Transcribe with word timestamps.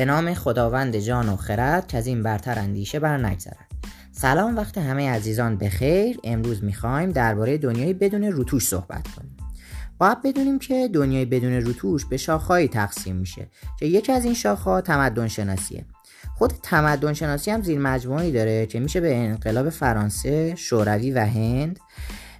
به 0.00 0.06
نام 0.06 0.34
خداوند 0.34 0.96
جان 0.96 1.28
و 1.28 1.36
خرد 1.36 1.86
که 1.86 1.98
از 1.98 2.06
این 2.06 2.22
برتر 2.22 2.58
اندیشه 2.58 3.00
بر 3.00 3.26
نگذرد 3.26 3.66
سلام 4.12 4.56
وقت 4.56 4.78
همه 4.78 5.10
عزیزان 5.10 5.56
بخیر 5.56 6.18
امروز 6.24 6.64
می‌خوایم 6.64 7.10
درباره 7.10 7.58
دنیای 7.58 7.94
بدون 7.94 8.24
روتوش 8.24 8.66
صحبت 8.66 9.08
کنیم. 9.16 9.36
باید 9.98 10.22
بدونیم 10.22 10.58
که 10.58 10.88
دنیای 10.92 11.24
بدون 11.24 11.52
روتوش 11.52 12.06
به 12.06 12.16
شاخهایی 12.16 12.68
تقسیم 12.68 13.16
میشه 13.16 13.48
که 13.78 13.86
یکی 13.86 14.12
از 14.12 14.24
این 14.24 14.34
شاخها 14.34 14.80
تمدن 14.80 15.28
شناسیه. 15.28 15.84
خود 16.34 16.52
تمدن 16.62 17.12
شناسی 17.12 17.50
هم 17.50 17.62
زیر 17.62 17.78
مجموعی 17.78 18.32
داره 18.32 18.66
که 18.66 18.80
میشه 18.80 19.00
به 19.00 19.16
انقلاب 19.16 19.70
فرانسه، 19.70 20.54
شوروی 20.56 21.10
و 21.10 21.18
هند، 21.26 21.80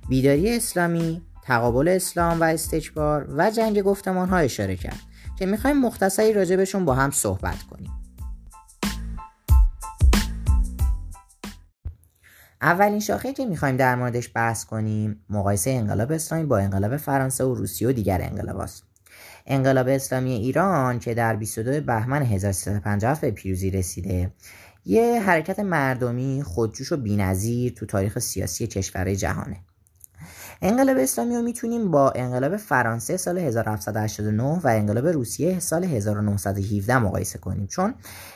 بیداری 0.09 0.57
اسلامی، 0.57 1.23
تقابل 1.43 1.89
اسلام 1.89 2.41
و 2.41 2.45
استکبار 2.45 3.27
و 3.37 3.51
جنگ 3.51 3.83
گفتمان 3.83 4.29
ها 4.29 4.37
اشاره 4.37 4.77
کرد. 4.77 5.09
که 5.41 5.47
می‌خوایم 5.47 5.80
مختصری 5.80 6.33
راجبشون 6.33 6.85
با 6.85 6.95
هم 6.95 7.11
صحبت 7.11 7.62
کنیم. 7.62 7.91
اولین 12.62 13.01
شاخه 13.01 13.33
که 13.33 13.47
می‌خوایم 13.47 13.77
در 13.77 13.95
موردش 13.95 14.31
بحث 14.34 14.65
کنیم 14.65 15.25
مقایسه 15.31 15.71
انقلاب 15.71 16.12
اسلامی 16.12 16.45
با 16.45 16.59
انقلاب 16.59 16.97
فرانسه 16.97 17.45
و 17.45 17.55
روسیه 17.55 17.89
و 17.89 17.93
دیگر 17.93 18.21
انقلاباست 18.23 18.84
انقلاب 19.47 19.89
اسلامی 19.89 20.33
ایران 20.33 20.98
که 20.98 21.15
در 21.15 21.37
22 21.37 21.81
بهمن 21.81 22.23
1357 22.23 23.20
به 23.20 23.31
پیروزی 23.31 23.70
رسیده 23.70 24.31
یه 24.84 25.20
حرکت 25.20 25.59
مردمی 25.59 26.43
خودجوش 26.43 26.93
و 26.93 26.97
بینظیر 26.97 27.73
تو 27.73 27.87
تاریخ 27.87 28.19
سیاسی 28.19 28.67
کشورهای 28.67 29.17
جهانه. 29.17 29.57
انقلاب 30.62 30.96
اسلامی 30.98 31.37
رو 31.37 31.42
می‌تونیم 31.42 31.91
با 31.91 32.10
انقلاب 32.10 32.56
فرانسه 32.56 33.16
سال 33.16 33.38
1789 33.38 34.42
و 34.42 34.67
انقلاب 34.67 35.06
روسیه 35.06 35.58
سال 35.58 35.84
1917 35.84 36.98
مقایسه 36.98 37.39
کنیم. 37.39 37.67
چون 37.67 37.94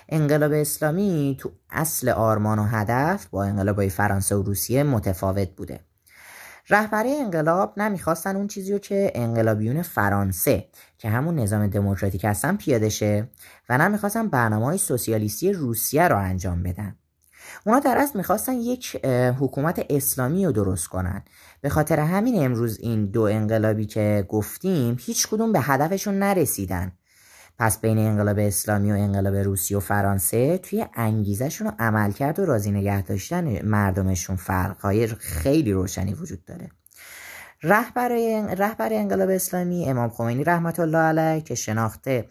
انقلاب 0.08 0.52
اسلامی 0.52 1.36
تو 1.40 1.52
اصل 1.70 2.08
آرمان 2.08 2.58
و 2.58 2.62
هدف 2.62 3.26
با 3.26 3.44
انقلاب 3.44 3.88
فرانسه 3.88 4.36
و 4.36 4.42
روسیه 4.42 4.82
متفاوت 4.82 5.48
بوده. 5.56 5.80
رهبری 6.70 7.12
انقلاب 7.12 7.74
نمی‌خواستن 7.76 8.36
اون 8.36 8.46
چیزی 8.46 8.72
رو 8.72 8.78
که 8.78 9.12
انقلابیون 9.14 9.82
فرانسه 9.82 10.68
که 10.98 11.08
همون 11.08 11.38
نظام 11.38 11.66
دموکراتیک 11.66 12.24
هستن 12.24 12.56
پیاده 12.56 12.88
شه 12.88 13.28
و 13.68 13.78
نمی‌خواستن 13.78 14.28
برنامه 14.28 14.64
های 14.64 14.78
سوسیالیستی 14.78 15.52
روسیه 15.52 16.08
رو 16.08 16.18
انجام 16.18 16.62
بدن. 16.62 16.96
اونا 17.66 17.78
در 17.78 17.98
اصل 17.98 18.18
می‌خواستن 18.18 18.52
یک 18.52 19.06
حکومت 19.40 19.86
اسلامی 19.90 20.46
رو 20.46 20.52
درست 20.52 20.88
کنن. 20.88 21.22
به 21.60 21.68
خاطر 21.68 22.00
همین 22.00 22.44
امروز 22.44 22.78
این 22.80 23.06
دو 23.06 23.22
انقلابی 23.22 23.86
که 23.86 24.26
گفتیم 24.28 24.96
هیچ 25.00 25.28
کدوم 25.28 25.52
به 25.52 25.60
هدفشون 25.60 26.18
نرسیدن. 26.18 26.92
پس 27.58 27.80
بین 27.80 27.98
انقلاب 27.98 28.38
اسلامی 28.38 28.92
و 28.92 28.94
انقلاب 28.94 29.34
روسیه 29.34 29.76
و 29.76 29.80
فرانسه 29.80 30.58
توی 30.58 30.86
انگیزشون 30.94 31.66
و 31.66 31.70
عملکرد 31.78 32.38
و 32.38 32.44
راضی 32.44 32.70
نگه 32.70 33.02
داشتن 33.02 33.62
مردمشون 33.62 34.36
فرقای 34.36 35.06
خیلی 35.06 35.72
روشنی 35.72 36.14
وجود 36.14 36.44
داره. 36.44 36.70
رهبر 37.62 38.08
رهبر 38.58 38.92
انقلاب 38.92 39.30
اسلامی 39.30 39.84
امام 39.90 40.10
خمینی 40.10 40.44
رحمت 40.44 40.80
الله 40.80 40.98
علیه 40.98 41.40
که 41.40 41.54
شناخته 41.54 42.28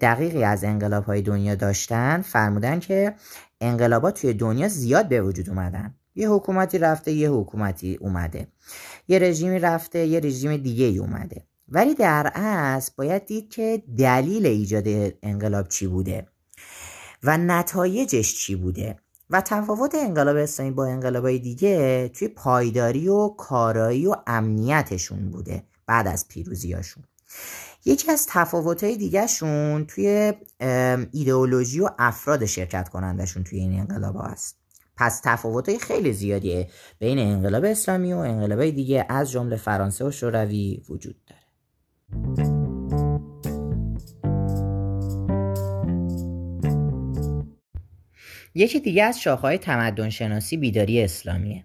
دقیقی 0.00 0.44
از 0.44 0.64
انقلاب 0.64 1.04
های 1.04 1.22
دنیا 1.22 1.54
داشتن 1.54 2.22
فرمودن 2.22 2.80
که 2.80 3.14
انقلابات 3.60 4.20
توی 4.20 4.32
دنیا 4.32 4.68
زیاد 4.68 5.08
به 5.08 5.22
وجود 5.22 5.48
اومدن. 5.50 5.94
یه 6.14 6.30
حکومتی 6.30 6.78
رفته 6.78 7.12
یه 7.12 7.30
حکومتی 7.30 7.94
اومده. 8.00 8.48
یه 9.08 9.18
رژیمی 9.18 9.58
رفته 9.58 10.06
یه 10.06 10.20
رژیم 10.20 10.56
دیگه 10.56 10.84
ای 10.84 10.98
اومده. 10.98 11.44
ولی 11.68 11.94
در 11.94 12.32
اصل 12.34 12.92
باید 12.96 13.26
دید 13.26 13.50
که 13.50 13.82
دلیل 13.98 14.46
ایجاد 14.46 15.14
انقلاب 15.22 15.68
چی 15.68 15.86
بوده 15.86 16.26
و 17.22 17.38
نتایجش 17.38 18.34
چی 18.34 18.56
بوده 18.56 18.96
و 19.30 19.40
تفاوت 19.40 19.94
انقلاب 19.94 20.36
اسلامی 20.36 20.72
با 20.72 20.86
انقلابای 20.86 21.38
دیگه 21.38 22.08
توی 22.08 22.28
پایداری 22.28 23.08
و 23.08 23.28
کارایی 23.28 24.06
و 24.06 24.14
امنیتشون 24.26 25.30
بوده 25.30 25.62
بعد 25.86 26.06
از 26.06 26.28
پیروزیاشون 26.28 27.04
یکی 27.84 28.10
از 28.10 28.26
تفاوتهای 28.30 28.96
دیگهشون 28.96 29.84
توی 29.86 30.32
ایدئولوژی 31.12 31.80
و 31.80 31.88
افراد 31.98 32.44
شرکت 32.44 32.88
کنندشون 32.88 33.44
توی 33.44 33.58
این 33.58 33.80
انقلاب 33.80 34.16
هست. 34.20 34.58
پس 34.96 35.20
تفاوتهای 35.24 35.78
خیلی 35.78 36.12
زیادیه 36.12 36.68
بین 36.98 37.18
انقلاب 37.18 37.64
اسلامی 37.64 38.12
و 38.12 38.16
انقلاب 38.16 38.70
دیگه 38.70 39.06
از 39.08 39.30
جمله 39.30 39.56
فرانسه 39.56 40.04
و 40.04 40.10
شوروی 40.10 40.82
وجود 40.88 41.16
داره. 41.26 41.42
یکی 48.54 48.80
دیگه 48.80 49.04
از 49.04 49.20
شاخه‌های 49.20 49.58
تمدن 49.58 50.10
شناسی 50.10 50.56
بیداری 50.56 51.02
اسلامیه. 51.02 51.64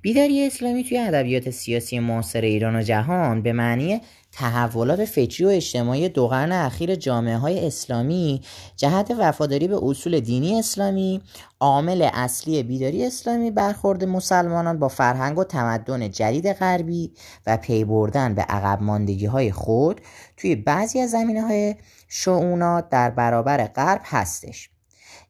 بیداری 0.00 0.46
اسلامی 0.46 0.84
توی 0.84 0.98
ادبیات 0.98 1.50
سیاسی 1.50 1.98
معاصر 1.98 2.40
ایران 2.40 2.76
و 2.76 2.82
جهان 2.82 3.42
به 3.42 3.52
معنی 3.52 4.00
تحولات 4.32 5.04
فکری 5.04 5.44
و 5.44 5.48
اجتماعی 5.48 6.08
دو 6.08 6.28
قرن 6.28 6.52
اخیر 6.52 6.94
جامعه 6.94 7.36
های 7.36 7.66
اسلامی 7.66 8.42
جهت 8.76 9.10
وفاداری 9.18 9.68
به 9.68 9.78
اصول 9.82 10.20
دینی 10.20 10.58
اسلامی 10.58 11.22
عامل 11.60 12.08
اصلی 12.12 12.62
بیداری 12.62 13.06
اسلامی 13.06 13.50
برخورد 13.50 14.04
مسلمانان 14.04 14.78
با 14.78 14.88
فرهنگ 14.88 15.38
و 15.38 15.44
تمدن 15.44 16.10
جدید 16.10 16.52
غربی 16.52 17.12
و 17.46 17.56
پی 17.56 17.84
بردن 17.84 18.34
به 18.34 18.42
عقب 18.42 18.82
ماندگی 18.82 19.26
های 19.26 19.52
خود 19.52 20.00
توی 20.36 20.56
بعضی 20.56 21.00
از 21.00 21.10
زمینه 21.10 21.42
های 21.42 21.74
شعونات 22.08 22.88
در 22.88 23.10
برابر 23.10 23.66
غرب 23.66 24.00
هستش. 24.04 24.70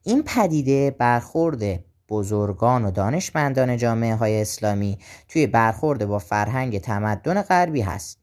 این 0.02 0.22
پدیده 0.22 0.90
برخورد 0.90 1.84
بزرگان 2.12 2.84
و 2.84 2.90
دانشمندان 2.90 3.76
جامعه 3.76 4.14
های 4.14 4.40
اسلامی 4.40 4.98
توی 5.28 5.46
برخورد 5.46 6.06
با 6.06 6.18
فرهنگ 6.18 6.78
تمدن 6.78 7.42
غربی 7.42 7.80
هست. 7.80 8.18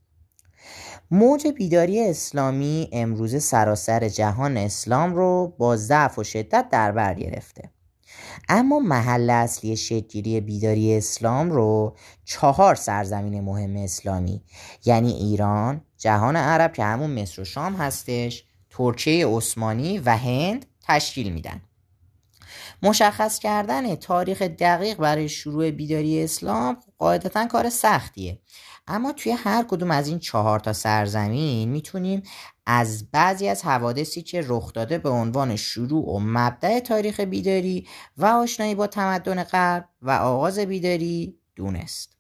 موج 1.11 1.47
بیداری 1.47 2.09
اسلامی 2.09 2.89
امروز 2.91 3.44
سراسر 3.44 4.09
جهان 4.09 4.57
اسلام 4.57 5.16
رو 5.16 5.55
با 5.57 5.78
ضعف 5.78 6.19
و 6.19 6.23
شدت 6.23 6.66
در 6.72 6.91
بر 6.91 7.13
گرفته. 7.13 7.69
اما 8.49 8.79
محل 8.79 9.29
اصلی 9.29 9.75
شکلگیری 9.75 10.41
بیداری 10.41 10.97
اسلام 10.97 11.51
رو 11.51 11.95
چهار 12.25 12.75
سرزمین 12.75 13.41
مهم 13.41 13.75
اسلامی 13.75 14.44
یعنی 14.85 15.11
ایران، 15.11 15.81
جهان 15.97 16.35
عرب 16.35 16.73
که 16.73 16.83
همون 16.83 17.22
مصر 17.22 17.41
و 17.41 17.45
شام 17.45 17.75
هستش، 17.75 18.44
ترکیه 18.69 19.28
عثمانی 19.28 19.99
و 19.99 20.17
هند 20.17 20.66
تشکیل 20.88 21.33
میدن. 21.33 21.61
مشخص 22.84 23.40
کردن 23.40 23.95
تاریخ 23.95 24.41
دقیق 24.41 24.97
برای 24.97 25.29
شروع 25.29 25.72
بیداری 25.72 26.23
اسلام 26.23 26.78
قاعدتا 26.97 27.47
کار 27.47 27.69
سختیه. 27.69 28.40
اما 28.88 29.12
توی 29.12 29.31
هر 29.31 29.63
کدوم 29.63 29.91
از 29.91 30.07
این 30.07 30.19
چهار 30.19 30.59
تا 30.59 30.73
سرزمین 30.73 31.69
می‌تونیم 31.69 32.23
از 32.66 33.12
بعضی 33.12 33.47
از 33.47 33.63
حوادثی 33.63 34.22
که 34.22 34.44
رخ 34.47 34.73
داده 34.73 34.97
به 34.97 35.09
عنوان 35.09 35.56
شروع 35.56 36.06
و 36.16 36.19
مبدع 36.19 36.79
تاریخ 36.79 37.19
بیداری 37.19 37.88
و 38.17 38.25
آشنایی 38.25 38.75
با 38.75 38.88
تمدن 38.88 39.44
غرب 39.44 39.90
و 40.01 40.11
آغاز 40.11 40.59
بیداری 40.59 41.35
دونست. 41.56 42.19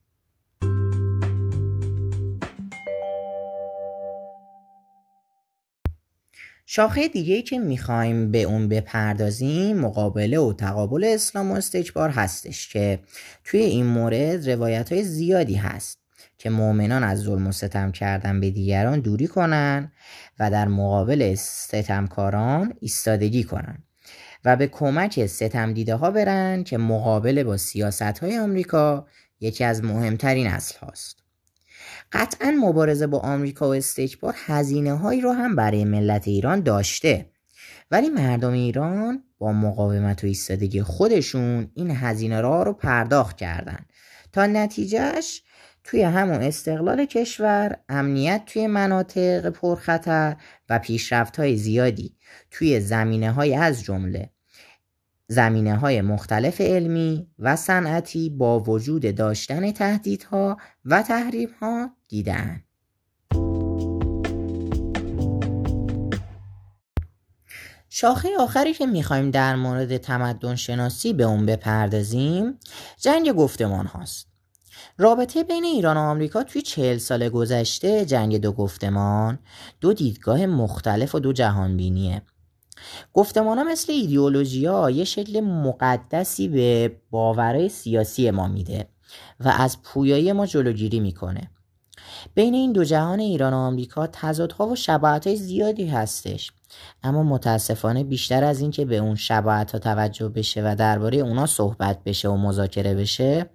شاخه 6.71 7.07
دیگه 7.07 7.41
که 7.41 7.59
می‌خوایم 7.59 8.31
به 8.31 8.43
اون 8.43 8.67
بپردازیم 8.67 9.77
مقابله 9.77 10.39
و 10.39 10.53
تقابل 10.53 11.03
اسلام 11.03 11.51
و 11.51 11.55
استکبار 11.55 12.09
هستش 12.09 12.69
که 12.69 12.99
توی 13.43 13.59
این 13.59 13.85
مورد 13.85 14.49
روایت 14.49 14.91
های 14.91 15.03
زیادی 15.03 15.55
هست 15.55 15.99
که 16.37 16.49
مؤمنان 16.49 17.03
از 17.03 17.19
ظلم 17.19 17.47
و 17.47 17.51
ستم 17.51 17.91
کردن 17.91 18.39
به 18.39 18.49
دیگران 18.49 18.99
دوری 18.99 19.27
کنن 19.27 19.91
و 20.39 20.51
در 20.51 20.67
مقابل 20.67 21.35
ستمکاران 21.35 22.73
ایستادگی 22.79 23.43
کنن 23.43 23.83
و 24.45 24.55
به 24.55 24.67
کمک 24.67 25.25
ستم 25.25 25.73
دیده 25.73 25.95
ها 25.95 26.11
برن 26.11 26.63
که 26.63 26.77
مقابله 26.77 27.43
با 27.43 27.57
سیاست 27.57 28.01
های 28.01 28.39
آمریکا 28.39 29.07
یکی 29.39 29.63
از 29.63 29.83
مهمترین 29.83 30.47
اصل 30.47 30.79
هاست. 30.79 31.28
قطعا 32.11 32.51
مبارزه 32.51 33.07
با 33.07 33.19
آمریکا 33.19 33.69
و 33.69 33.75
استکبار 33.75 34.35
هزینه 34.45 34.93
هایی 34.93 35.21
رو 35.21 35.31
هم 35.31 35.55
برای 35.55 35.85
ملت 35.85 36.27
ایران 36.27 36.61
داشته. 36.61 37.25
ولی 37.91 38.09
مردم 38.09 38.53
ایران 38.53 39.23
با 39.37 39.51
مقاومت 39.51 40.23
و 40.23 40.27
ایستادگی 40.27 40.81
خودشون 40.81 41.71
این 41.73 41.91
هزینه 41.91 42.41
را 42.41 42.63
رو 42.63 42.73
پرداخت 42.73 43.37
کردن. 43.37 43.85
تا 44.33 44.45
نتیجهش 44.45 45.43
توی 45.83 46.01
همون 46.01 46.41
استقلال 46.41 47.05
کشور 47.05 47.77
امنیت 47.89 48.43
توی 48.45 48.67
مناطق 48.67 49.49
پرخطر 49.49 50.35
و 50.69 50.79
پیشرفت 50.79 51.39
های 51.39 51.57
زیادی 51.57 52.15
توی 52.51 52.79
زمینه 52.79 53.31
های 53.31 53.55
از 53.55 53.83
جمله 53.83 54.29
زمینه 55.31 55.75
های 55.75 56.01
مختلف 56.01 56.61
علمی 56.61 57.27
و 57.39 57.55
صنعتی 57.55 58.29
با 58.29 58.59
وجود 58.59 59.15
داشتن 59.15 59.71
تهدیدها 59.71 60.57
و 60.85 61.03
تحریمها 61.03 61.89
دیدن. 62.07 62.63
شاخه 67.89 68.29
آخری 68.39 68.73
که 68.73 68.85
می‌خوایم 68.85 69.31
در 69.31 69.55
مورد 69.55 69.97
تمدن 69.97 70.55
شناسی 70.55 71.13
به 71.13 71.23
اون 71.23 71.45
بپردازیم 71.45 72.59
جنگ 72.97 73.31
گفتمان 73.31 73.85
هاست 73.85 74.27
رابطه 74.97 75.43
بین 75.43 75.63
ایران 75.63 75.97
و 75.97 75.99
آمریکا 75.99 76.43
توی 76.43 76.61
چهل 76.61 76.97
سال 76.97 77.29
گذشته 77.29 78.05
جنگ 78.05 78.37
دو 78.37 78.51
گفتمان 78.51 79.39
دو 79.81 79.93
دیدگاه 79.93 80.45
مختلف 80.45 81.15
و 81.15 81.19
دو 81.19 81.33
جهانبینیه 81.33 82.21
گفتمان 83.13 83.57
ها 83.57 83.63
مثل 83.63 83.93
ایدئولوژی 83.93 84.65
ها 84.65 84.91
یه 84.91 85.03
شکل 85.03 85.39
مقدسی 85.39 86.47
به 86.47 86.95
باورهای 87.11 87.69
سیاسی 87.69 88.31
ما 88.31 88.47
میده 88.47 88.87
و 89.39 89.53
از 89.57 89.81
پویایی 89.81 90.31
ما 90.31 90.45
جلوگیری 90.45 90.99
می‌کنه. 90.99 91.51
بین 92.33 92.53
این 92.53 92.71
دو 92.71 92.83
جهان 92.83 93.19
ایران 93.19 93.53
و 93.53 93.57
آمریکا 93.57 94.07
تضادها 94.07 94.67
و 94.67 94.75
شباهت 94.75 95.35
زیادی 95.35 95.87
هستش. 95.87 96.51
اما 97.03 97.23
متاسفانه 97.23 98.03
بیشتر 98.03 98.43
از 98.43 98.59
اینکه 98.59 98.85
به 98.85 98.97
اون 98.97 99.15
شباهت 99.15 99.71
ها 99.71 99.79
توجه 99.79 100.29
بشه 100.29 100.61
و 100.65 100.75
درباره 100.75 101.17
اونا 101.17 101.45
صحبت 101.45 102.03
بشه 102.03 102.29
و 102.29 102.37
مذاکره 102.37 102.95
بشه 102.95 103.45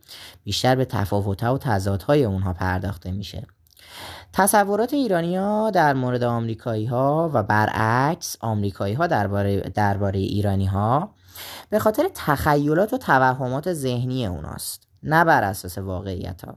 بیشتر 0.45 0.75
به 0.75 0.85
تفاوت 0.85 1.43
ها 1.43 1.55
و 1.55 1.59
تضادهای 1.59 2.25
اونها 2.25 2.53
پرداخته 2.53 3.11
میشه. 3.13 3.47
تصورات 4.37 4.95
ایرانی 4.95 5.37
ها 5.37 5.71
در 5.71 5.93
مورد 5.93 6.23
آمریکایی 6.23 6.87
ها 6.87 7.31
و 7.35 7.43
برعکس 7.43 8.37
آمریکایی 8.41 8.95
ها 8.95 9.07
درباره 9.07 9.61
درباره 9.61 10.19
ایرانی 10.19 10.67
ها 10.67 11.15
به 11.71 11.79
خاطر 11.79 12.11
تخیلات 12.15 12.93
و 12.93 12.99
توهمات 12.99 13.73
ذهنی 13.73 14.27
اوناست 14.27 14.89
نه 15.03 15.25
بر 15.25 15.45
اساس 15.45 15.79
واقعیت 15.79 16.45
ها 16.45 16.57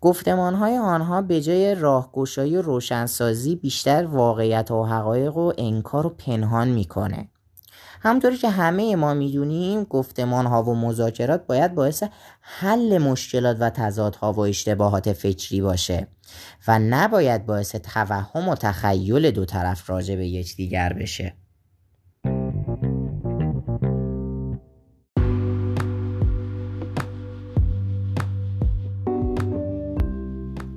گفتمان 0.00 0.54
های 0.54 0.78
آنها 0.78 1.22
به 1.22 1.40
جای 1.40 1.74
راهگشایی 1.74 2.56
و 2.56 2.62
روشنسازی 2.62 3.56
بیشتر 3.56 4.06
واقعیت 4.06 4.70
و 4.70 4.84
حقایق 4.84 5.36
و 5.36 5.52
انکار 5.58 6.06
و 6.06 6.10
پنهان 6.10 6.68
می‌کنه. 6.68 7.28
همطوری 8.04 8.36
که 8.36 8.50
همه 8.50 8.96
ما 8.96 9.14
می‌دونیم 9.14 9.84
گفتمان 9.84 10.46
ها 10.46 10.62
و 10.62 10.74
مذاکرات 10.74 11.46
باید 11.46 11.74
باعث 11.74 12.02
حل 12.40 12.98
مشکلات 12.98 13.56
و 13.60 13.70
تضادها 13.70 14.32
و 14.32 14.40
اشتباهات 14.40 15.12
فکری 15.12 15.60
باشه 15.60 16.06
و 16.68 16.78
نباید 16.78 17.46
باعث 17.46 17.76
توهم 17.76 18.48
و 18.48 18.54
تخیل 18.54 19.30
دو 19.30 19.44
طرف 19.44 19.90
راجع 19.90 20.16
به 20.16 20.26
یکدیگر 20.26 20.92
بشه. 20.92 21.34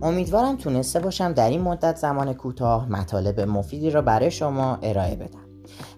امیدوارم 0.02 0.58
تونسته 0.58 1.00
باشم 1.00 1.34
در 1.34 1.50
این 1.50 1.62
مدت 1.62 1.96
زمان 1.96 2.34
کوتاه 2.34 2.90
مطالب 2.90 3.40
مفیدی 3.40 3.90
را 3.90 4.02
برای 4.02 4.32
شما 4.32 4.80
ارائه 4.84 5.16
بدم. 5.16 5.45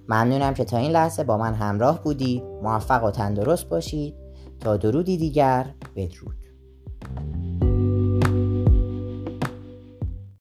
ممنونم 0.09 0.53
که 0.53 0.65
تا 0.65 0.77
این 0.77 0.91
لحظه 0.91 1.23
با 1.23 1.37
من 1.37 1.53
همراه 1.53 2.03
بودی، 2.03 2.43
موفق 2.63 3.03
و 3.03 3.11
تندرست 3.11 3.69
باشید. 3.69 4.15
تا 4.59 4.77
درودی 4.77 5.17
دیگر 5.17 5.73
بدرود. 5.95 6.35